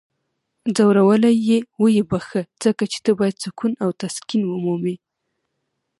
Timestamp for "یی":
1.35-1.41